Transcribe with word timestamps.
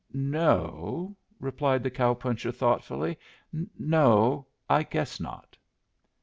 "No," 0.15 1.15
replied 1.39 1.83
the 1.83 1.91
cow 1.91 2.15
puncher, 2.15 2.51
thoughtfully. 2.51 3.19
"No, 3.77 4.47
I 4.67 4.81
guess 4.81 5.19
not." 5.19 5.55